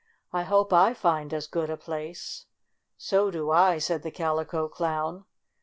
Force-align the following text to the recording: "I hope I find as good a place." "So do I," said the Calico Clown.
"I 0.33 0.41
hope 0.41 0.73
I 0.73 0.95
find 0.95 1.31
as 1.31 1.45
good 1.45 1.69
a 1.69 1.77
place." 1.77 2.47
"So 2.97 3.29
do 3.29 3.51
I," 3.51 3.77
said 3.77 4.01
the 4.01 4.09
Calico 4.09 4.67
Clown. 4.67 5.25